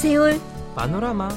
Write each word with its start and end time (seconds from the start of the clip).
سيول 0.00 0.38
بانوراما 0.76 1.28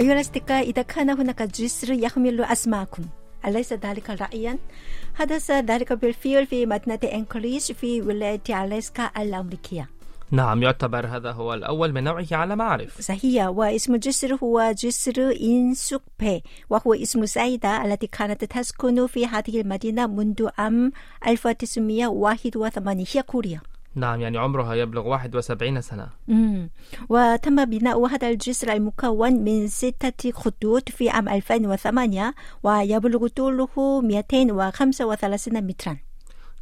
أيها 0.00 0.12
الأصدقاء 0.12 0.70
إذا 0.70 0.82
كان 0.82 1.10
هناك 1.10 1.42
جسر 1.42 1.92
يحمل 1.92 2.44
أسماءكم 2.44 3.02
أليس 3.46 3.72
ذلك 3.72 4.10
رأيا؟ 4.10 4.58
حدث 5.14 5.50
ذلك 5.50 5.92
بالفعل 5.92 6.46
في 6.46 6.66
مدينة 6.66 6.98
أنكريج 7.12 7.72
في 7.72 8.02
ولاية 8.02 8.64
ألاسكا 8.64 9.10
الأمريكية 9.18 9.88
نعم 10.32 10.62
يعتبر 10.62 11.06
هذا 11.06 11.32
هو 11.32 11.54
الأول 11.54 11.92
من 11.92 12.04
نوعه 12.04 12.26
على 12.32 12.56
ما 12.56 12.64
أعرف. 12.64 13.00
صحيح 13.00 13.48
واسم 13.48 13.94
الجسر 13.94 14.34
هو 14.34 14.74
جسر 14.78 15.34
إنسوكبي 15.42 16.42
وهو 16.70 16.94
اسم 16.94 17.26
سيدة 17.26 17.84
التي 17.84 18.06
كانت 18.06 18.44
تسكن 18.44 19.06
في 19.06 19.26
هذه 19.26 19.60
المدينة 19.60 20.06
منذ 20.06 20.48
عام 20.58 20.92
1981 21.26 23.04
هي 23.14 23.22
كوريا. 23.22 23.60
نعم 23.94 24.20
يعني 24.20 24.38
عمرها 24.38 24.74
يبلغ 24.74 25.08
71 25.08 25.80
سنة. 25.80 26.08
مم. 26.28 26.70
وتم 27.08 27.64
بناء 27.64 28.06
هذا 28.06 28.28
الجسر 28.28 28.72
المكون 28.72 29.32
من 29.32 29.68
ستة 29.68 30.30
خطوط 30.32 30.88
في 30.88 31.10
عام 31.10 31.28
2008 31.28 32.34
ويبلغ 32.62 33.26
طوله 33.28 34.00
235 34.00 35.64
مترا. 35.66 35.96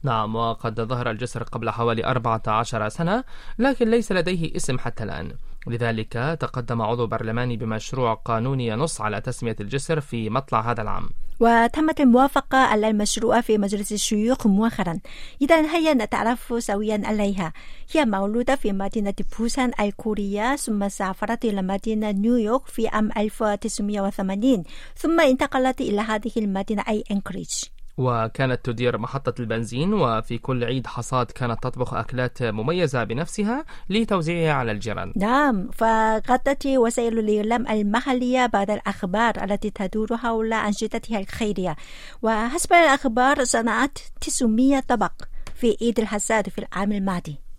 نعم 0.03 0.37
وقد 0.37 0.81
ظهر 0.81 1.11
الجسر 1.11 1.43
قبل 1.43 1.71
حوالي 1.71 2.05
14 2.05 2.89
سنة 2.89 3.25
لكن 3.59 3.91
ليس 3.91 4.13
لديه 4.13 4.57
اسم 4.57 4.79
حتى 4.79 5.05
الآن. 5.05 5.33
لذلك 5.67 6.37
تقدم 6.41 6.83
عضو 6.83 7.07
برلماني 7.07 7.57
بمشروع 7.57 8.15
قانوني 8.15 8.67
ينص 8.67 9.01
على 9.01 9.21
تسمية 9.21 9.57
الجسر 9.61 10.01
في 10.01 10.31
مطلع 10.31 10.71
هذا 10.71 10.83
العام. 10.83 11.09
وتمت 11.41 12.01
الموافقة 12.01 12.59
على 12.59 12.89
المشروع 12.89 13.41
في 13.41 13.59
مجلس 13.59 13.93
الشيوخ 13.93 14.47
مؤخرا. 14.47 14.99
إذا 15.43 15.77
هيا 15.77 15.95
نتعرف 15.95 16.55
سويا 16.59 17.02
عليها. 17.05 17.52
هي 17.93 18.05
مولودة 18.05 18.57
في 18.57 18.73
مدينة 18.73 19.15
بوسان 19.39 19.71
الكورية 19.80 20.57
ثم 20.57 20.89
سافرت 20.89 21.45
إلى 21.45 21.63
مدينة 21.63 22.11
نيويورك 22.11 22.67
في 22.67 22.89
عام 22.89 23.11
1980 23.17 24.65
ثم 24.96 25.21
انتقلت 25.21 25.80
إلى 25.80 26.01
هذه 26.01 26.33
المدينة 26.37 26.85
أي 26.89 27.05
أنكريج. 27.11 27.51
وكانت 27.99 28.65
تدير 28.65 28.99
محطة 28.99 29.35
البنزين 29.41 29.95
وفي 29.95 30.38
كل 30.38 30.65
عيد 30.65 30.87
حصاد 30.87 31.27
كانت 31.27 31.63
تطبخ 31.63 31.95
أكلات 31.95 32.43
مميزة 32.43 33.05
بنفسها 33.05 33.65
لتوزيعها 33.91 34.52
على 34.52 34.73
الجيران. 34.73 35.13
نعم 35.16 35.71
فغطت 35.71 36.66
وسائل 36.66 37.18
الإعلام 37.18 37.68
المحلية 37.68 38.46
بعض 38.46 38.71
الأخبار 38.71 39.45
التي 39.45 39.71
تدور 39.71 40.16
حول 40.16 40.52
أنشطتها 40.52 41.18
الخيرية. 41.18 41.77
وحسب 42.23 42.73
الأخبار 42.73 43.45
صنعت 43.45 43.99
900 44.21 44.80
طبق 44.80 45.13
في 45.55 45.77
عيد 45.83 46.01
الحصاد 46.01 46.49
في 46.49 46.59
العام 46.59 46.93
الماضي. 46.93 47.49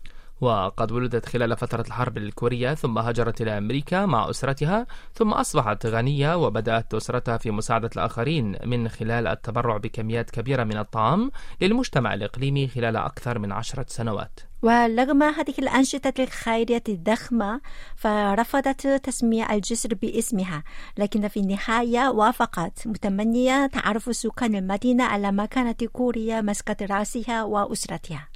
وقد 0.42 0.92
ولدت 0.92 1.26
خلال 1.26 1.58
فترة 1.58 1.82
الحرب 1.88 2.18
الكورية 2.18 2.74
ثم 2.74 2.98
هاجرت 2.98 3.42
إلى 3.42 3.58
أمريكا 3.58 4.06
مع 4.06 4.30
أسرتها 4.30 4.88
ثم 5.14 5.32
أصبحت 5.32 5.86
غنية 5.86 6.38
وبدأت 6.38 6.94
أسرتها 6.94 7.38
في 7.38 7.52
مساعدة 7.52 7.90
الآخرين 7.96 8.56
من 8.66 8.90
خلال 8.90 9.28
التبرع 9.28 9.78
بكميات 9.78 10.30
كبيرة 10.30 10.64
من 10.64 10.78
الطعام 10.78 11.32
للمجتمع 11.62 12.14
الإقليمي 12.14 12.68
خلال 12.68 12.98
أكثر 12.98 13.40
من 13.40 13.52
عشرة 13.52 13.86
سنوات. 13.88 14.40
ورغم 14.64 15.24
هذه 15.24 15.54
الأنشطة 15.60 16.14
الخيرية 16.20 16.84
الضخمة 16.90 17.62
فرفضت 17.96 18.88
تسمية 18.88 19.54
الجسر 19.54 19.94
باسمها 19.94 20.64
لكن 20.98 21.28
في 21.28 21.40
النهاية 21.40 22.10
وافقت. 22.10 22.88
متمنية 22.88 23.68
تعرف 23.68 24.16
سكان 24.16 24.56
المدينة 24.56 25.04
على 25.04 25.32
مكانة 25.32 25.76
كوريا 25.94 26.42
مسقط 26.42 26.82
رأسها 26.82 27.44
وأسرتها. 27.44 28.31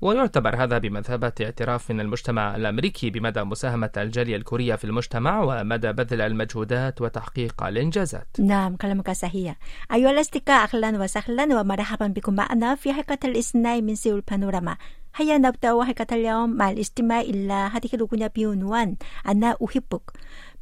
ويعتبر 0.00 0.62
هذا 0.62 0.78
بمثابة 0.78 1.32
اعتراف 1.40 1.90
من 1.90 2.00
المجتمع 2.00 2.56
الأمريكي 2.56 3.10
بمدى 3.10 3.42
مساهمة 3.42 3.90
الجالية 3.96 4.36
الكورية 4.36 4.74
في 4.74 4.84
المجتمع 4.84 5.40
ومدى 5.42 5.92
بذل 5.92 6.20
المجهودات 6.20 7.00
وتحقيق 7.00 7.62
الإنجازات 7.62 8.26
نعم 8.38 8.76
كلامك 8.76 9.10
صحيح 9.10 9.56
أيها 9.92 10.10
الأصدقاء 10.10 10.68
أهلا 10.68 11.02
وسهلا 11.02 11.60
ومرحبا 11.60 12.06
بكم 12.06 12.34
معنا 12.34 12.74
في 12.74 12.92
حلقة 12.92 13.18
الاثنين 13.24 13.86
من 13.86 13.94
سيول 13.94 14.20
بانوراما 14.30 14.76
هيا 15.16 15.38
نبدأ 15.38 15.84
حلقة 15.84 16.06
اليوم 16.12 16.50
مع 16.56 16.70
الاستماع 16.70 17.20
إلى 17.20 17.52
هذه 17.52 17.90
الأغنية 17.94 18.32
بعنوان 18.36 18.96
أنا 19.28 19.56
أحبك 19.64 20.02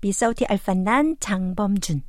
بصوت 0.05 0.43
الفنان 0.43 1.17
장범준 1.25 2.01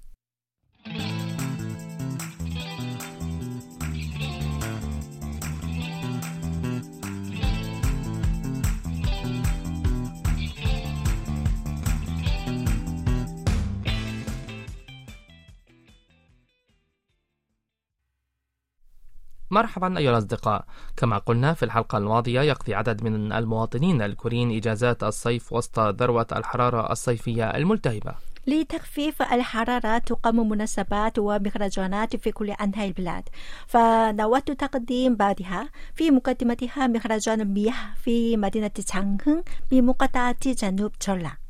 مرحبا 19.57 19.99
أيها 19.99 20.11
الأصدقاء. 20.11 20.65
كما 20.97 21.19
قلنا 21.19 21.55
في 21.55 21.65
الحلقة 21.65 21.99
الماضية 21.99 22.41
يقضي 22.41 22.75
عدد 22.75 23.05
من 23.05 23.33
المواطنين 23.33 24.03
الكوريين 24.03 24.57
إجازات 24.57 25.03
الصيف 25.05 25.53
وسط 25.53 25.79
ذروة 25.79 26.27
الحرارة 26.33 26.93
الصيفية 26.93 27.45
الملتهبة. 27.45 28.15
لتخفيف 28.47 29.23
الحرارة 29.23 29.99
تقام 29.99 30.49
مناسبات 30.49 31.19
ومهرجانات 31.19 32.17
في 32.17 32.33
كل 32.33 32.51
أنحاء 32.51 32.87
البلاد. 32.89 33.25
فنودت 33.67 34.51
تقديم 34.51 35.17
بعضها 35.17 35.71
في 35.95 36.11
مقدمتها 36.11 36.87
مهرجان 36.87 37.41
المياه 37.41 37.95
في 38.03 38.37
مدينة 38.37 38.71
جانغهن 38.95 39.43
بمقاطعة 39.71 40.37
جنوب 40.47 40.93
جولا 41.09 41.46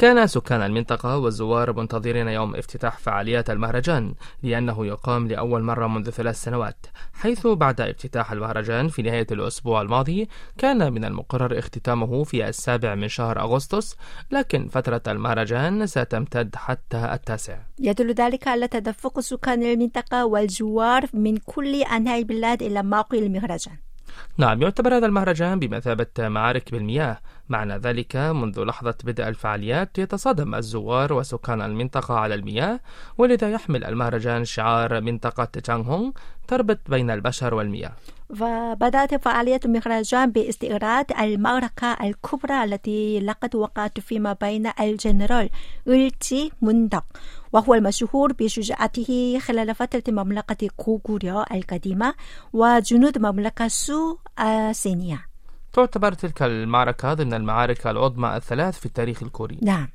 كان 0.00 0.26
سكان 0.26 0.62
المنطقة 0.62 1.18
والزوار 1.18 1.72
منتظرين 1.72 2.28
يوم 2.28 2.56
افتتاح 2.56 2.98
فعاليات 2.98 3.50
المهرجان 3.50 4.14
لأنه 4.42 4.86
يقام 4.86 5.28
لأول 5.28 5.62
مرة 5.62 5.86
منذ 5.86 6.10
ثلاث 6.10 6.42
سنوات 6.42 6.86
حيث 7.12 7.46
بعد 7.46 7.80
افتتاح 7.80 8.32
المهرجان 8.32 8.88
في 8.88 9.02
نهاية 9.02 9.26
الأسبوع 9.32 9.82
الماضي 9.82 10.28
كان 10.58 10.92
من 10.92 11.04
المقرر 11.04 11.58
اختتامه 11.58 12.24
في 12.24 12.48
السابع 12.48 12.94
من 12.94 13.08
شهر 13.08 13.40
أغسطس 13.40 13.96
لكن 14.30 14.68
فترة 14.68 15.02
المهرجان 15.08 15.86
ستمتد 15.86 16.56
حتى 16.56 17.10
التاسع. 17.12 17.58
يدل 17.78 18.14
ذلك 18.14 18.48
على 18.48 18.68
تدفق 18.68 19.20
سكان 19.20 19.62
المنطقة 19.62 20.26
والزوار 20.26 21.06
من 21.12 21.36
كل 21.36 21.82
أنحاء 21.82 22.18
البلاد 22.18 22.62
إلى 22.62 22.82
موقع 22.82 23.18
المهرجان. 23.18 23.76
نعم 24.38 24.62
يعتبر 24.62 24.96
هذا 24.96 25.06
المهرجان 25.06 25.58
بمثابة 25.58 26.06
معارك 26.18 26.72
بالمياه 26.72 27.18
معنى 27.50 27.76
ذلك 27.76 28.16
منذ 28.16 28.64
لحظة 28.64 28.94
بدء 29.04 29.28
الفعاليات 29.28 29.98
يتصادم 29.98 30.54
الزوار 30.54 31.12
وسكان 31.12 31.62
المنطقة 31.62 32.14
على 32.14 32.34
المياه 32.34 32.80
ولذا 33.18 33.50
يحمل 33.50 33.84
المهرجان 33.84 34.44
شعار 34.44 35.00
منطقة 35.00 35.44
تشانغهونغ 35.44 36.10
تربط 36.48 36.78
بين 36.88 37.10
البشر 37.10 37.54
والمياه. 37.54 37.92
وبدأت 38.30 39.14
فعالية 39.14 39.60
المهرجان 39.64 40.30
باستعراض 40.30 41.06
المعركة 41.20 41.92
الكبرى 41.92 42.64
التي 42.64 43.20
لقد 43.20 43.56
وقعت 43.56 44.00
فيما 44.00 44.32
بين 44.32 44.70
الجنرال 44.80 45.50
إلتشي 45.88 46.52
موندوك 46.62 47.04
وهو 47.52 47.74
المشهور 47.74 48.32
بشجاعته 48.32 49.38
خلال 49.42 49.74
فترة 49.74 50.02
مملكة 50.08 50.68
كوغوريو 50.76 51.44
القديمة 51.54 52.14
وجنود 52.52 53.18
مملكة 53.18 53.68
سوي 53.68 54.16
الصينية 54.40 55.29
تعتبر 55.72 56.12
تلك 56.12 56.42
المعركة 56.42 57.14
ضمن 57.14 57.34
المعارك 57.34 57.86
العظمى 57.86 58.36
الثلاث 58.36 58.78
في 58.78 58.86
التاريخ 58.86 59.22
الكوري. 59.22 59.58
نعم. 59.62 59.88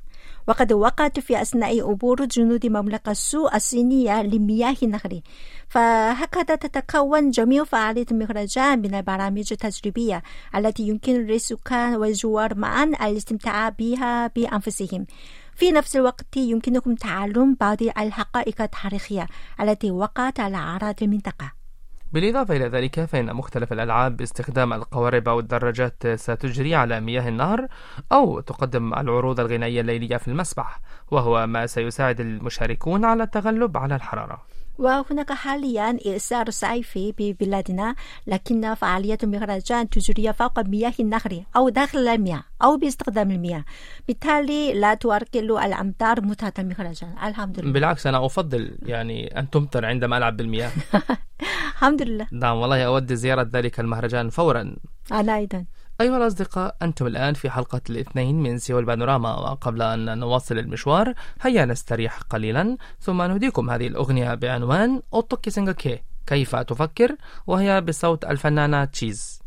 وقد 0.48 0.72
وقعت 0.72 1.20
في 1.20 1.42
أثناء 1.42 1.88
عبور 1.90 2.24
جنود 2.24 2.66
مملكة 2.66 3.12
سوي 3.12 3.48
الصينية 3.54 4.22
لمياه 4.22 4.76
النهر 4.82 5.20
فهكذا 5.68 6.54
تتكون 6.56 7.30
جميع 7.30 7.64
فعالية 7.64 8.06
المهرجان 8.10 8.78
من 8.78 8.94
البرامج 8.94 9.52
التجريبية 9.52 10.22
التي 10.56 10.82
يمكن 10.82 11.12
للسكان 11.12 11.94
والزوار 11.96 12.54
معا 12.54 12.84
الاستمتاع 12.84 13.68
بها 13.68 14.26
بأنفسهم. 14.26 15.06
في 15.54 15.72
نفس 15.72 15.96
الوقت 15.96 16.36
يمكنكم 16.36 16.94
تعلم 16.94 17.56
بعض 17.60 17.82
الحقائق 17.82 18.62
التاريخية 18.62 19.26
التي 19.60 19.90
وقعت 19.90 20.40
على 20.40 20.56
أراضي 20.56 21.04
المنطقة. 21.04 21.65
بالإضافة 22.12 22.56
إلى 22.56 22.66
ذلك 22.66 23.04
فإن 23.04 23.34
مختلف 23.34 23.72
الألعاب 23.72 24.16
باستخدام 24.16 24.72
القوارب 24.72 25.28
أو 25.28 25.40
الدراجات 25.40 26.06
ستجري 26.06 26.74
على 26.74 27.00
مياه 27.00 27.28
النهر 27.28 27.66
أو 28.12 28.40
تقدم 28.40 28.94
العروض 28.94 29.40
الغنائية 29.40 29.80
الليلية 29.80 30.16
في 30.16 30.28
المسبح 30.28 30.80
وهو 31.10 31.46
ما 31.46 31.66
سيساعد 31.66 32.20
المشاركون 32.20 33.04
على 33.04 33.22
التغلب 33.22 33.76
على 33.76 33.96
الحرارة. 33.96 34.55
وهناك 34.78 35.32
حاليا 35.32 35.98
إعصار 36.06 36.50
صيفي 36.50 37.14
ببلادنا 37.18 37.94
لكن 38.26 38.74
فعالية 38.74 39.18
المهرجان 39.22 39.88
تجري 39.88 40.32
فوق 40.32 40.60
مياه 40.60 40.92
النهر 41.00 41.42
أو 41.56 41.68
داخل 41.68 42.08
المياه 42.08 42.42
أو 42.62 42.76
باستخدام 42.76 43.30
المياه. 43.30 43.64
بالتالي 44.08 44.72
لا 44.72 44.94
تعرقل 44.94 45.58
الأمطار 45.58 46.20
متعة 46.20 46.54
المهرجان. 46.58 47.14
الحمد 47.24 47.60
لله 47.60 47.72
بالعكس 47.72 48.06
أنا 48.06 48.26
أفضل 48.26 48.78
يعني 48.82 49.38
أن 49.38 49.50
تمطر 49.50 49.84
عندما 49.84 50.18
ألعب 50.18 50.36
بالمياه. 50.36 50.70
الحمد 51.76 52.02
لله 52.02 52.26
نعم 52.32 52.56
والله 52.56 52.82
أود 52.82 53.14
زيارة 53.14 53.50
ذلك 53.52 53.80
المهرجان 53.80 54.30
فورا. 54.30 54.76
أنا 55.12 55.36
أيضا. 55.36 55.64
أيها 56.00 56.16
الأصدقاء 56.16 56.76
أنتم 56.82 57.06
الآن 57.06 57.34
في 57.34 57.50
حلقة 57.50 57.80
الاثنين 57.90 58.42
من 58.42 58.58
سول 58.58 58.80
بانوراما 58.80 59.34
وقبل 59.34 59.82
أن 59.82 60.18
نواصل 60.18 60.58
المشوار 60.58 61.14
هيا 61.40 61.64
نستريح 61.64 62.18
قليلا 62.18 62.76
ثم 63.00 63.22
نهديكم 63.22 63.70
هذه 63.70 63.86
الأغنية 63.86 64.34
بعنوان 64.34 65.02
어떻게 65.14 65.50
생각해 65.50 66.02
كيف 66.26 66.56
تفكر؟ 66.56 67.16
وهي 67.46 67.80
بصوت 67.80 68.24
الفنانة 68.24 68.84
تشيز. 68.84 69.45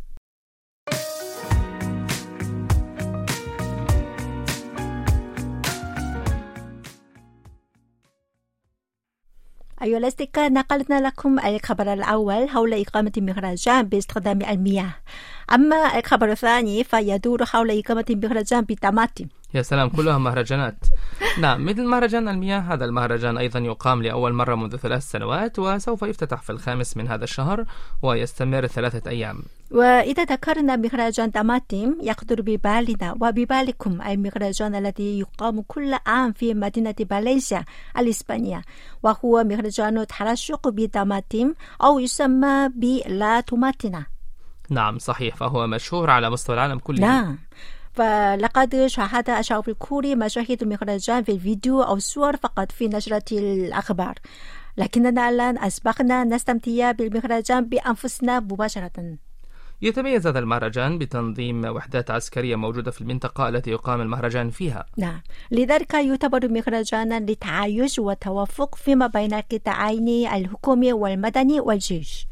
أيها 9.84 9.98
الأصدقاء 9.98 10.52
نقلنا 10.52 11.08
لكم 11.08 11.40
الخبر 11.40 11.94
الأول 11.94 12.50
حول 12.50 12.74
إقامة 12.74 13.12
مهرجان 13.18 13.84
بأستخدام 13.84 14.42
المياه. 14.42 14.94
أما 15.54 16.00
الخبر 16.00 16.32
الثاني 16.32 16.84
فيدور 16.84 17.46
حول 17.46 17.80
إقامة 17.80 18.06
مهرجان 18.10 18.62
بطماطم. 18.62 19.26
يا 19.54 19.62
سلام 19.62 19.90
كلها 19.90 20.18
مهرجانات. 20.18 20.86
نعم 21.42 21.66
مثل 21.66 21.86
مهرجان 21.86 22.28
المياه 22.28 22.60
هذا 22.60 22.86
المهرجان 22.86 23.38
أيضا 23.38 23.60
يقام 23.60 24.04
لأول 24.04 24.34
مرة 24.34 24.56
منذ 24.56 24.76
ثلاث 24.78 25.04
سنوات 25.04 25.60
وسوف 25.60 26.02
يفتتح 26.02 26.42
في 26.42 26.50
الخامس 26.50 26.98
من 26.98 27.08
هذا 27.08 27.24
الشهر 27.24 27.66
ويستمر 28.04 28.68
ثلاثة 28.68 29.10
أيام. 29.10 29.40
وإذا 29.72 30.24
ذكرنا 30.24 30.76
مهرجان 30.76 31.32
طماطم 31.32 31.96
يخطر 32.02 32.42
ببالنا 32.42 33.12
وببالكم 33.22 34.02
المهرجان 34.02 34.76
الذي 34.76 35.20
يقام 35.20 35.62
كل 35.62 35.96
عام 36.06 36.32
في 36.32 36.54
مدينة 36.54 36.96
فالنسيا 37.10 37.66
الإسبانية. 37.98 38.62
وهو 39.04 39.44
مهرجان 39.44 40.08
ترشق 40.08 40.68
بطماطم 40.70 41.54
أو 41.84 42.00
يسمى 42.00 42.70
بلا 42.76 43.42
توماتينا 43.42 44.06
نعم 44.70 44.98
صحيح 44.98 45.36
فهو 45.36 45.68
مشهور 45.68 46.10
على 46.10 46.30
مستوى 46.30 46.56
العالم 46.56 46.80
كله. 46.80 47.00
نعم. 47.00 47.38
فلقد 48.00 48.86
شاهد 48.88 49.30
الشعب 49.30 49.70
الكوري 49.70 50.16
مشاهد 50.16 50.62
المهرجان 50.64 51.24
في 51.24 51.32
الفيديو 51.32 51.82
أو 51.82 51.94
الصور 51.96 52.38
فقط 52.38 52.72
في 52.72 52.88
نشرة 52.88 53.24
الأخبار. 53.32 54.16
لكننا 54.78 55.30
الآن 55.30 55.58
أصبحنا 55.58 56.24
نستمتع 56.24 56.92
بالمهرجان 56.92 57.66
بأنفسنا 57.66 58.40
مباشرة. 58.40 59.18
يتميز 59.82 60.28
هذا 60.28 60.40
المهرجان 60.40 60.98
بتنظيم 60.98 61.66
وحدات 61.66 62.12
عسكرية 62.12 62.56
موجودة 62.56 62.92
في 62.92 63.02
المنطقة 63.02 63.50
التي 63.50 63.72
يقام 63.72 64.02
المهرجان 64.02 64.50
فيها. 64.50 64.86
نعم. 64.98 65.22
لذلك 65.52 65.94
يعتبر 65.94 66.48
مهرجانا 66.48 67.20
للتعايش 67.20 68.00
والتوافق 68.00 68.76
فيما 68.76 69.08
بين 69.08 69.34
القطاعين 69.34 70.28
الحكومي 70.28 70.94
والمدني 70.94 71.60
والجيش. 71.60 72.29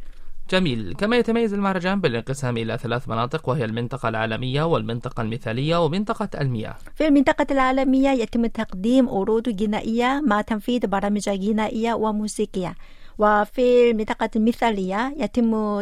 جميل. 0.49 0.93
كما 0.97 1.17
يتميز 1.17 1.53
المهرجان 1.53 2.01
بالانقسام 2.01 2.57
إلى 2.57 2.77
ثلاث 2.77 3.09
مناطق 3.09 3.49
وهي 3.49 3.65
المنطقة 3.65 4.09
العالمية 4.09 4.63
والمنطقة 4.63 5.21
المثالية 5.21 5.85
ومنطقة 5.85 6.29
المياه. 6.41 6.75
في 6.95 7.07
المنطقة 7.07 7.47
العالمية 7.51 8.09
يتم 8.09 8.45
تقديم 8.45 9.09
عروض 9.09 9.61
غنائية 9.61 10.21
مع 10.27 10.41
تنفيذ 10.41 10.87
برامج 10.87 11.29
غنائية 11.29 11.93
وموسيقية. 11.93 12.75
وفي 13.17 13.91
المنطقة 13.91 14.29
المثالية 14.35 15.15
يتم 15.17 15.81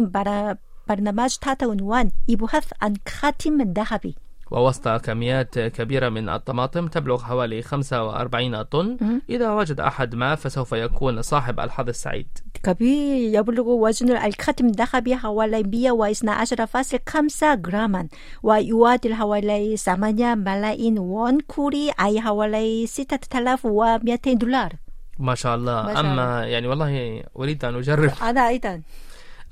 بر- 0.00 0.56
برنامج 0.88 1.36
تحت 1.36 1.62
عنوان 1.62 2.10
يبحث 2.28 2.72
عن 2.82 2.94
خاتم 3.08 3.62
ذهبي 3.62 4.14
ووسط 4.50 4.88
كميات 4.88 5.58
كبيرة 5.58 6.08
من 6.08 6.28
الطماطم 6.28 6.86
تبلغ 6.86 7.22
حوالي 7.22 7.62
45 7.62 8.62
طن. 8.62 8.96
إذا 9.30 9.50
وجد 9.50 9.80
أحد 9.80 10.14
ما 10.14 10.34
فسوف 10.34 10.72
يكون 10.72 11.22
صاحب 11.22 11.60
الحظ 11.60 11.88
السعيد. 11.88 12.28
كبير 12.62 13.38
يبلغ 13.38 13.68
وزن 13.68 14.16
الخاتم 14.16 14.66
الذهبي 14.66 15.16
حوالي 15.16 15.62
112.5 15.62 17.54
جراما 17.54 18.08
ويعادل 18.42 19.14
حوالي 19.14 19.76
8 19.76 20.34
ملايين 20.34 20.98
وون 20.98 21.40
كوري 21.40 21.90
أي 22.00 22.20
حوالي 22.20 22.86
6200 22.86 24.32
دولار. 24.32 24.72
ما 25.18 25.34
شاء 25.34 25.54
الله. 25.56 25.82
ما 25.82 25.94
شاء 25.94 26.00
أما 26.04 26.46
يعني 26.46 26.66
والله 26.66 27.22
أريد 27.38 27.64
أن 27.64 27.74
أجرب. 27.74 28.12
أنا 28.22 28.48
أيضا. 28.48 28.82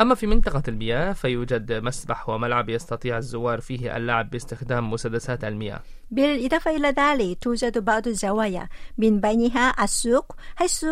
أما 0.01 0.15
في 0.15 0.27
منطقة 0.27 0.63
المياه 0.69 1.13
فيوجد 1.13 1.73
مسبح 1.73 2.29
وملعب 2.29 2.69
يستطيع 2.69 3.19
الزوار 3.19 3.61
فيه 3.61 3.97
اللعب 3.97 4.31
باستخدام 4.31 4.91
مسدسات 4.91 5.45
المياه. 5.45 5.81
بالإضافة 6.11 6.77
إلى 6.77 6.89
ذلك 6.89 7.39
توجد 7.41 7.79
بعض 7.79 8.09
الزوايا. 8.09 8.69
من 8.99 9.21
بينها 9.21 9.85
السوق 9.85 10.37
حيث 10.57 10.85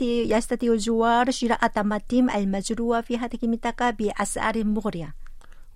يستطيع 0.00 0.72
الزوار 0.72 1.30
شراء 1.30 1.64
الطماطم 1.64 2.30
المزروعة 2.30 3.00
في 3.00 3.18
هذه 3.18 3.38
المنطقة 3.42 3.90
بأسعار 3.90 4.64
مغرية. 4.64 5.27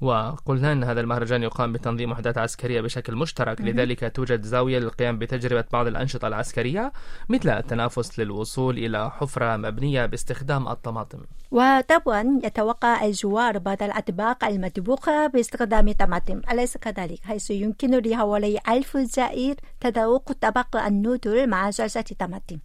وقلنا 0.03 0.73
أن 0.73 0.85
هذا 0.85 1.01
المهرجان 1.01 1.43
يقام 1.43 1.73
بتنظيم 1.73 2.13
وحدات 2.13 2.39
عسكرية 2.39 2.81
بشكل 2.81 3.17
مشترك 3.17 3.61
لذلك 3.61 4.13
توجد 4.17 4.43
زاوية 4.43 4.79
للقيام 4.79 5.19
بتجربة 5.19 5.65
بعض 5.73 5.87
الأنشطة 5.87 6.29
العسكرية 6.29 6.93
مثل 7.29 7.51
التنافس 7.51 8.19
للوصول 8.19 8.79
إلى 8.79 9.11
حفرة 9.11 9.57
مبنية 9.57 10.07
باستخدام 10.07 10.69
الطماطم. 10.69 11.19
وطبعا 11.51 12.41
يتوقع 12.45 13.05
الزوار 13.05 13.59
بعض 13.59 13.83
الأطباق 13.83 14.45
المطبوخة 14.45 15.27
باستخدام 15.27 15.89
الطماطم 15.89 16.41
أليس 16.51 16.77
كذلك؟ 16.77 17.21
حيث 17.25 17.51
يمكن 17.51 17.91
لحوالي 17.99 18.59
ألف 18.69 18.97
زائر 18.97 19.55
تذوق 19.81 20.33
طبق 20.33 20.77
النودل 20.77 21.49
مع 21.51 21.71
صلصة 21.71 22.05
طماطم. 22.19 22.59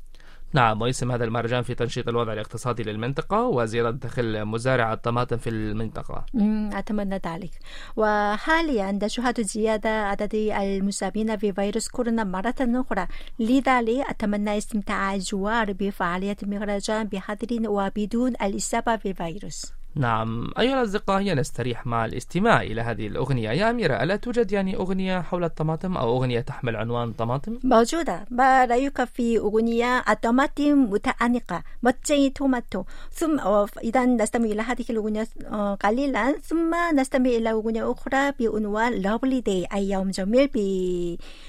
نعم 0.53 0.81
ويسهم 0.81 1.11
هذا 1.11 1.23
المهرجان 1.23 1.63
في 1.63 1.75
تنشيط 1.75 2.07
الوضع 2.07 2.33
الاقتصادي 2.33 2.83
للمنطقة 2.83 3.43
وزيادة 3.43 3.91
دخل 3.91 4.45
مزارع 4.45 4.93
الطماطم 4.93 5.37
في 5.37 5.49
المنطقة. 5.49 6.25
أتمنى 6.73 7.21
ذلك. 7.25 7.51
وحاليا 7.95 8.91
نشهد 8.91 9.41
زيادة 9.41 9.89
عدد 9.89 10.35
المصابين 10.35 11.35
بفيروس 11.35 11.87
كورونا 11.87 12.23
مرة 12.23 12.55
أخرى. 12.59 13.07
لذلك 13.39 14.09
أتمنى 14.09 14.57
استمتاع 14.57 15.15
الزوار 15.15 15.73
بفعالية 15.73 16.37
المهرجان 16.43 17.07
بحذر 17.07 17.69
وبدون 17.69 18.33
الإصابة 18.41 18.95
بالفيروس 18.95 19.76
نعم. 19.97 20.51
أيها 20.59 20.81
الأصدقاء 20.81 21.21
هيا 21.21 21.33
نستريح 21.35 21.87
مع 21.87 22.05
الاستماع 22.05 22.61
إلى 22.61 22.81
هذه 22.81 23.07
الأغنية. 23.07 23.49
يا 23.49 23.69
أميرة 23.69 24.03
ألا 24.03 24.15
توجد 24.15 24.51
يعني 24.51 24.75
أغنية 24.75 25.21
حول 25.21 25.43
الطماطم 25.43 25.97
أو 25.97 26.17
أغنية 26.17 26.39
تحمل 26.39 26.75
عنوان 26.75 27.13
طماطم؟ 27.13 27.59
موجودة. 27.63 28.25
ما 28.31 28.65
رأيك 28.65 29.03
في 29.03 29.37
أغنية 29.37 30.03
الطماطم 30.09 30.91
متأنقة. 30.91 31.63
멋쟁이 31.83 32.29
토마토 32.29 32.83
ثم 33.11 33.39
إذا 33.83 34.05
نستمع 34.05 34.45
إلى 34.45 34.61
هذه 34.61 34.85
الأغنية 34.89 35.27
آه، 35.45 35.75
قليلا. 35.75 36.35
ثم 36.43 36.75
نستمع 36.95 37.29
إلى 37.29 37.51
أغنية 37.51 37.91
أخرى 37.91 38.31
بعنوان 38.39 39.03
Lovely 39.03 39.43
day 39.45 39.67
أي 39.73 39.89
يوم 39.89 40.11
جميل 40.11 40.49
ب 40.53 40.57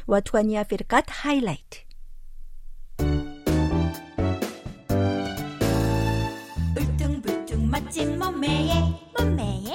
وتوانيا 0.09 0.63
فرقة 0.63 1.03
هايلايت 1.23 1.88
멋진 7.89 8.19
몸매에 8.19 8.69
몸매에 9.19 9.75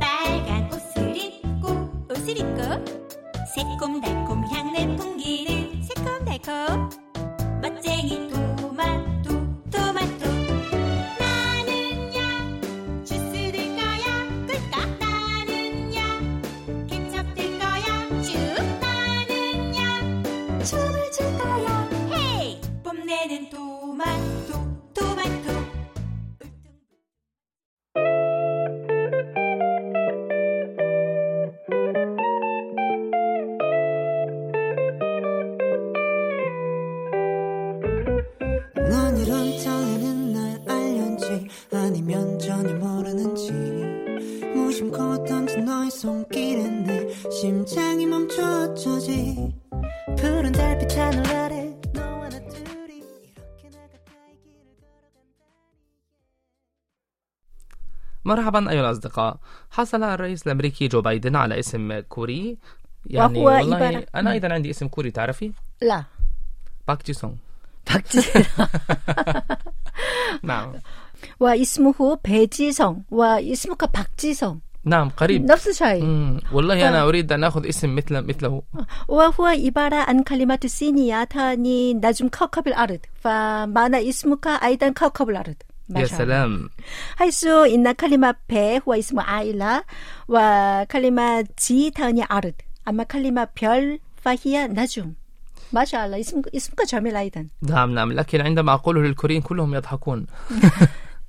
빨간 0.00 0.72
옷을 0.72 1.14
입고 1.14 1.68
옷을 2.08 2.38
입고 2.38 2.62
새콤달콤 3.54 4.23
مرحبا 58.24 58.70
أيها 58.70 58.80
الأصدقاء. 58.80 59.36
حصل 59.70 60.02
الرئيس 60.02 60.46
الأمريكي 60.46 60.88
جو 60.88 61.00
بايدن 61.00 61.36
على 61.36 61.58
اسم 61.58 62.00
كوري. 62.00 62.56
يعني 63.06 63.38
وهو 63.38 63.56
والله 63.56 63.76
عبارة. 63.76 64.06
أنا 64.14 64.22
نعم. 64.22 64.32
أيضا 64.32 64.52
عندي 64.52 64.70
اسم 64.70 64.88
كوري 64.88 65.10
تعرفي؟ 65.10 65.52
لا. 65.82 66.04
باك 66.88 67.06
جي 67.06 67.12
سونغ 67.12 67.32
باك 67.90 68.04
جي 68.16 68.22
نعم. 70.42 70.72
واسمه 71.40 72.18
بيجيسونغ 72.24 72.96
واسمك 73.10 73.84
باكجيسونغ 73.96 74.56
نعم 74.84 75.08
قريب. 75.08 75.44
نفس 75.44 75.68
الشيء. 75.68 76.04
والله 76.52 76.88
أنا 76.88 77.02
أريد 77.08 77.32
أن 77.32 77.44
أخذ 77.44 77.68
اسم 77.68 77.94
مثل 77.94 78.20
مثله. 78.20 78.62
وهو 79.08 79.44
عبارة 79.46 79.96
عن 79.96 80.22
كلمة 80.22 80.58
صينية 80.66 81.24
تاني 81.24 81.94
نجم 81.94 82.28
كوكب 82.28 82.68
الأرض. 82.68 82.98
فمعنى 83.20 84.08
اسمك 84.08 84.46
أيضا 84.46 84.88
كوكب 84.88 85.30
الأرض. 85.30 85.54
يا. 85.96 86.06
سلام 86.06 86.70
حيث 87.16 87.44
إن 87.44 87.92
كلمة 87.92 88.34
ب 88.48 88.80
هو 88.88 88.92
اسم 88.94 89.20
عائلة 89.20 89.82
وكلمة 90.28 91.46
جي 91.68 91.90
تعني 91.90 92.24
أرض 92.32 92.54
أما 92.88 93.02
كلمة 93.04 93.44
별 93.44 93.98
فهي 94.16 94.68
نجم 94.68 95.12
ما 95.72 95.84
شاء 95.84 96.06
الله 96.06 96.20
اسم 96.20 96.42
اسمك 96.56 96.86
جميل 96.92 97.16
أيضا 97.16 97.46
نعم 97.62 97.90
نعم 97.94 98.12
لكن 98.12 98.40
عندما 98.40 98.74
أقوله 98.74 99.00
للكوريين 99.02 99.42
كلهم 99.42 99.74
يضحكون 99.74 100.26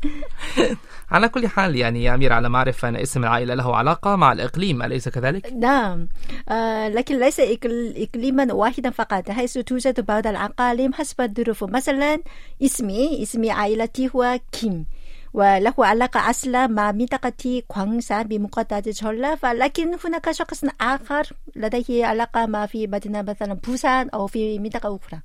على 1.12 1.30
كل 1.30 1.48
حال 1.48 1.76
يعني 1.76 2.04
يا 2.04 2.16
أمير 2.16 2.34
على 2.34 2.50
معرفة 2.50 2.90
أن 2.90 2.96
اسم 2.96 3.24
العائلة 3.24 3.54
له 3.54 3.76
علاقة 3.76 4.16
مع 4.16 4.32
الإقليم 4.32 4.84
أليس 4.84 5.10
كذلك؟ 5.10 5.54
نعم. 5.54 6.08
آه 6.50 6.88
لكن 6.88 7.20
ليس 7.20 7.42
إقل- 7.42 7.94
إقليما 7.96 8.54
واحدا 8.54 8.90
فقط 8.90 9.32
حيث 9.32 9.54
توجد 9.58 10.06
بعض 10.06 10.28
الأقاليم 10.28 10.94
حسب 10.94 11.22
الظروف. 11.22 11.64
مثلا 11.64 12.20
اسمي 12.64 13.24
اسم 13.24 13.52
عائلتي 13.52 14.10
هو 14.16 14.40
كيم 14.52 14.86
وله 15.34 15.74
علاقة 15.80 16.30
أصلا 16.30 16.68
مع 16.68 16.92
منطقة 16.92 17.64
광산 17.74 18.28
بمقاطعة 18.28 18.84
جولة 18.88 19.38
لكن 19.44 19.96
هناك 20.06 20.32
شخص 20.32 20.64
آخر 20.82 21.34
لديه 21.56 22.06
علاقة 22.06 22.46
ما 22.46 22.66
في 22.66 22.88
مدينة 22.88 23.22
مثلا 23.22 23.54
بوسان 23.54 24.10
أو 24.10 24.28
في 24.28 24.60
منطقة 24.60 24.96
أخرى. 24.96 25.20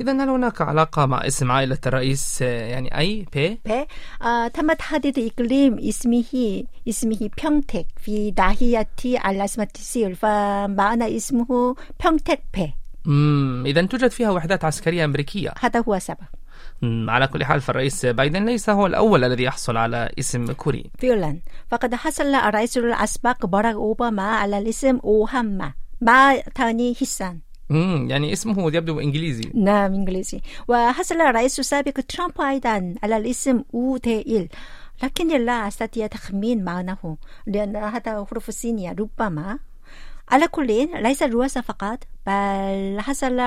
إذا 0.00 0.12
هل 0.12 0.28
هناك 0.28 0.60
علاقة 0.60 1.06
مع 1.06 1.26
اسم 1.26 1.50
عائلة 1.50 1.78
الرئيس 1.86 2.42
آه، 2.42 2.46
يعني 2.46 2.98
أي 2.98 3.26
بي؟ 3.32 3.60
배 3.68 3.86
아, 4.20 4.48
تم 4.48 4.72
تحديد 4.72 5.18
إقليم 5.18 5.78
اسمه 5.78 6.64
اسمه 6.88 7.30
평택 7.36 7.86
في 7.96 8.34
ناحية 8.38 8.88
الأسماتيسيل 9.04 10.14
فمعنى 10.14 11.16
اسمه 11.16 11.74
평택 11.98 12.40
배 12.56 12.70
مم. 13.04 13.64
إذا 13.66 13.86
توجد 13.86 14.10
فيها 14.10 14.30
وحدات 14.30 14.64
عسكرية 14.64 15.04
أمريكية 15.04 15.54
هذا 15.60 15.84
هو 15.88 15.94
السبب 15.94 16.18
مم. 16.82 17.10
على 17.10 17.26
كل 17.26 17.44
حال 17.44 17.60
فالرئيس 17.60 18.06
بايدن 18.06 18.44
ليس 18.44 18.70
هو 18.70 18.86
الأول 18.86 19.24
الذي 19.24 19.42
يحصل 19.42 19.76
على 19.76 20.12
اسم 20.18 20.52
كوري 20.52 20.90
فعلا 20.98 21.38
فقد 21.68 21.94
حصل 21.94 22.34
الرئيس 22.34 22.78
الأسبق 22.78 23.46
باراك 23.46 23.74
أوباما 23.74 24.22
على 24.22 24.58
الاسم 24.58 24.98
أوهاما 25.04 25.72
ما 26.00 26.40
تعني 26.40 26.94
حسان 26.94 27.38
مم. 27.69 28.07
يعني 28.09 28.33
اسمه 28.33 28.67
يبدو 28.67 28.99
إنجليزي. 28.99 29.51
نعم 29.53 29.93
إنجليزي. 29.93 30.41
وحصل 30.67 31.21
الرئيس 31.21 31.59
السابق 31.59 31.99
ترامب 32.07 32.41
أيضا 32.41 32.95
على 33.03 33.17
الاسم 33.17 33.63
أوديل 33.73 34.49
لكن 35.03 35.45
لا 35.45 35.67
أستطيع 35.67 36.07
تخمين 36.07 36.63
معناه 36.63 37.17
لأن 37.47 37.75
هذا 37.75 38.25
حروف 38.29 38.49
الصينية. 38.49 38.95
ربما 38.99 39.59
على 40.29 40.47
كل 40.47 40.87
ليس 41.03 41.23
الرؤساء 41.23 41.63
فقط 41.63 41.99
بل 42.27 42.97
حصل 42.99 43.37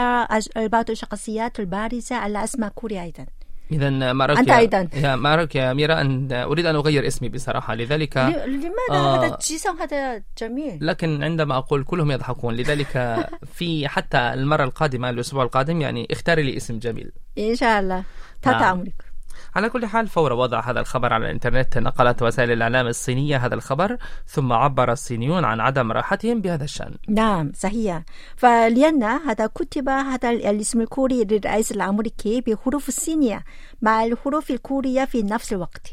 بعض 0.68 0.90
الشخصيات 0.90 1.60
البارزة 1.60 2.16
على 2.16 2.44
أسماء 2.44 2.70
كوريا 2.70 3.02
أيضا. 3.02 3.26
إذا 3.72 4.12
ما 4.12 4.26
رأيك 4.26 4.38
أنت 4.38 4.50
أيضا. 4.50 4.88
يا 4.94 5.16
ما 5.16 5.36
رأيك 5.36 5.54
يا 5.54 5.70
أميرة 5.70 6.00
أن 6.00 6.32
أريد 6.32 6.66
أن 6.66 6.74
أغير 6.74 7.06
اسمي 7.06 7.28
بصراحة 7.28 7.74
لذلك 7.74 8.16
لماذا 8.16 8.72
آه. 8.90 9.24
هذا 9.24 9.38
جيسون 9.48 9.80
هذا 9.80 10.22
جميل 10.38 10.78
لكن 10.80 11.22
عندما 11.22 11.58
أقول 11.58 11.84
كلهم 11.84 12.10
يضحكون 12.10 12.54
لذلك 12.54 13.16
في 13.56 13.88
حتى 13.88 14.18
المرة 14.18 14.64
القادمة 14.64 15.10
الأسبوع 15.10 15.42
القادم 15.42 15.80
يعني 15.80 16.08
اختاري 16.10 16.42
لي 16.42 16.56
اسم 16.56 16.78
جميل 16.78 17.12
إن 17.38 17.56
شاء 17.56 17.80
الله 17.80 18.04
تحت 18.42 18.62
نعم. 18.62 18.78
أمرك 18.78 19.07
على 19.56 19.68
كل 19.68 19.86
حال 19.86 20.08
فور 20.08 20.32
وضع 20.32 20.60
هذا 20.60 20.80
الخبر 20.80 21.12
على 21.12 21.26
الإنترنت 21.26 21.78
نقلت 21.78 22.22
وسائل 22.22 22.52
الإعلام 22.52 22.86
الصينية 22.86 23.36
هذا 23.36 23.54
الخبر 23.54 23.96
ثم 24.26 24.52
عبر 24.52 24.92
الصينيون 24.92 25.44
عن 25.44 25.60
عدم 25.60 25.92
راحتهم 25.92 26.40
بهذا 26.40 26.64
الشأن. 26.64 26.94
نعم 27.08 27.52
صحيح. 27.54 28.02
فلأن 28.36 29.02
هذا 29.02 29.46
كتب 29.46 29.88
هذا 29.88 30.30
الاسم 30.30 30.80
الكوري 30.80 31.24
للرئيس 31.24 31.72
الأمريكي 31.72 32.40
بحروف 32.40 32.88
الصينية 32.88 33.44
مع 33.82 34.04
الحروف 34.04 34.50
الكورية 34.50 35.04
في 35.04 35.22
نفس 35.22 35.52
الوقت. 35.52 35.92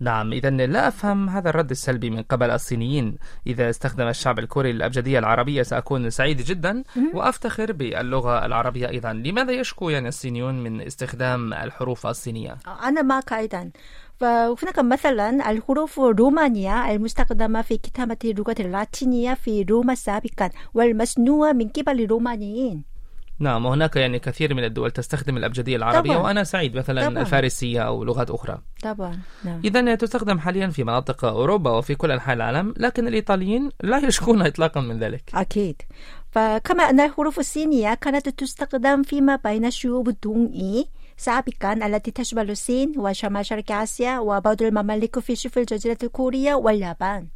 نعم 0.00 0.32
إذا 0.32 0.50
لا 0.50 0.88
أفهم 0.88 1.28
هذا 1.28 1.50
الرد 1.50 1.70
السلبي 1.70 2.10
من 2.10 2.22
قبل 2.22 2.50
الصينيين. 2.50 3.16
إذا 3.46 3.70
استخدم 3.70 4.08
الشعب 4.08 4.38
الكوري 4.38 4.70
الأبجدية 4.70 5.18
العربية 5.18 5.62
سأكون 5.62 6.10
سعيد 6.10 6.36
جدا. 6.36 6.82
وأفتخر 7.14 7.72
باللغة 7.72 8.46
العربية 8.46 8.88
أيضا. 8.88 9.12
لماذا 9.12 9.52
يشكو 9.52 9.90
يعني 9.90 10.08
الصينيون 10.08 10.62
من 10.62 10.80
استخدام 10.80 11.52
الحروف 11.52 12.06
الصينية؟ 12.06 12.58
أنا 12.82 13.02
معك 13.02 13.32
أيضا 13.32 13.70
فهناك 14.16 14.78
مثلا 14.78 15.50
الحروف 15.50 16.00
الرومانية 16.00 16.90
المستخدمة 16.90 17.62
في 17.62 17.78
كتابة 17.78 18.16
اللغة 18.24 18.56
اللاتينية 18.60 19.34
في 19.34 19.62
روما 19.62 19.94
سابقا 19.94 20.50
والمصنوعة 20.74 21.52
من 21.52 21.68
قبل 21.68 22.00
الرومانيين. 22.00 22.95
نعم 23.38 23.66
وهناك 23.66 23.96
يعني 23.96 24.18
كثير 24.18 24.54
من 24.54 24.64
الدول 24.64 24.90
تستخدم 24.90 25.36
الأبجدية 25.36 25.76
العربية 25.76 26.12
طبعاً. 26.12 26.22
وأنا 26.22 26.44
سعيد 26.44 26.76
مثلا 26.76 27.08
طبعاً. 27.08 27.22
الفارسية 27.22 27.80
أو 27.80 28.04
لغات 28.04 28.30
أخرى. 28.30 28.58
طبعا 28.82 29.18
نعم. 29.44 29.60
إذا 29.64 29.94
تستخدم 29.94 30.38
حاليا 30.38 30.68
في 30.68 30.84
مناطق 30.84 31.24
أوروبا 31.24 31.70
وفي 31.70 31.94
كل 31.94 32.10
أنحاء 32.10 32.34
العالم 32.34 32.74
لكن 32.76 33.08
الإيطاليين 33.08 33.70
لا 33.82 33.98
يشكون 33.98 34.42
إطلاقا 34.42 34.80
من 34.80 34.98
ذلك. 34.98 35.22
أكيد. 35.34 35.82
فكما 36.30 36.90
أن 36.90 37.00
الحروف 37.00 37.38
الصينية 37.38 37.94
كانت 37.94 38.28
تستخدم 38.28 39.02
فيما 39.02 39.36
بين 39.36 39.64
الشعوب 39.64 40.08
الدونغي 40.08 40.86
سابقا 41.16 41.72
التي 41.72 42.10
تشمل 42.10 42.50
الصين 42.50 42.92
وشمال 42.96 43.46
شرق 43.46 43.72
آسيا 43.72 44.18
وبعض 44.18 44.62
الممالك 44.62 45.18
في 45.18 45.36
شبه 45.36 45.60
الجزيرة 45.60 45.98
الكورية 46.02 46.54
واليابان. 46.54 47.26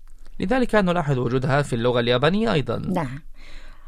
لذلك 0.40 0.74
نلاحظ 0.74 1.18
وجودها 1.18 1.62
في 1.62 1.72
اللغة 1.72 2.00
اليابانية 2.00 2.52
أيضا. 2.52 2.76
نعم. 2.78 3.20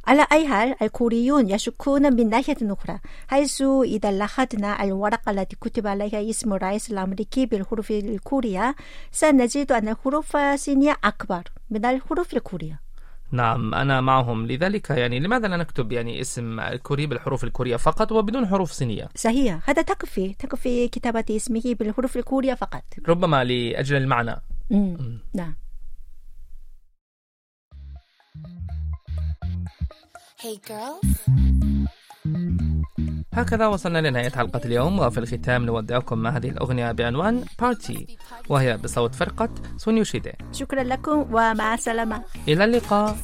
على 0.07 0.27
أي 0.33 0.49
حال 0.49 0.75
الكوريون 0.83 1.51
يشكون 1.51 2.17
من 2.17 2.29
ناحية 2.31 2.57
أخرى 2.63 2.99
حيث 3.29 3.63
إذا 3.85 4.13
لاحظنا 4.13 4.85
الورقة 4.85 5.31
التي 5.31 5.57
كتب 5.61 5.87
عليها 5.87 6.31
اسم 6.31 6.53
الرئيس 6.53 6.91
الأمريكي 6.91 7.47
بالحروف 7.47 7.91
الكورية 7.91 8.75
سنجد 9.13 9.73
أن 9.73 9.89
الحروف 9.89 10.37
الصينية 10.37 10.97
أكبر 11.05 11.43
من 11.71 11.85
الحروف 11.85 12.35
الكورية. 12.35 12.81
نعم 13.33 13.75
أنا 13.75 14.01
معهم. 14.01 14.47
لذلك 14.47 14.91
يعني 14.91 15.21
لماذا 15.21 15.49
لا 15.49 15.57
نكتب 15.57 15.93
يعني 15.93 16.21
اسم 16.21 16.61
الكوري 16.61 17.07
بالحروف 17.07 17.45
الكورية 17.45 17.77
فقط 17.77 18.13
وبدون 18.13 18.47
حروف 18.47 18.73
صينية 18.73 19.09
صحيح 19.15 19.71
هذا 19.71 19.83
تكفي 19.83 20.35
تكفي 20.35 20.89
كتابة 20.89 21.25
اسمه 21.31 21.63
بالحروف 21.65 22.17
الكورية 22.17 22.55
فقط. 22.55 22.83
ربما 23.09 23.45
لأجل 23.45 23.97
المعنى. 23.97 24.43
مم. 24.71 25.19
نعم. 25.35 25.55
Hey 30.43 30.59
girls. 30.71 31.11
هكذا 33.35 33.67
وصلنا 33.67 34.09
لنهاية 34.09 34.31
حلقة 34.31 34.61
اليوم 34.65 34.99
وفي 34.99 35.19
الختام 35.19 35.65
نودعكم 35.65 36.19
مع 36.19 36.31
هذه 36.31 36.49
الأغنية 36.49 36.93
بعنوان 36.93 37.45
بارتي 37.61 38.17
وهي 38.49 38.77
بصوت 38.77 39.15
فرقة 39.15 39.55
سونيوشيدي. 39.77 40.33
شكرا 40.53 40.83
لكم 40.83 41.35
ومع 41.35 41.75
السلامة. 41.75 42.23
إلى 42.49 42.65
اللقاء. 42.65 43.17